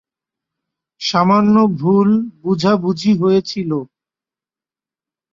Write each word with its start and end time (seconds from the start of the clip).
সামান্য 1.01 1.55
ভুল 1.79 2.09
বুঝাবুঝি 2.41 3.11
হয়েছিল। 3.21 3.71